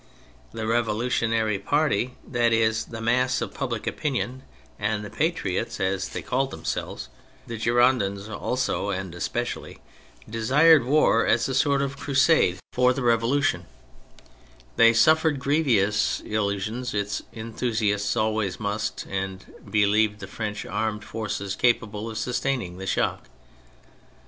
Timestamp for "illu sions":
16.25-16.95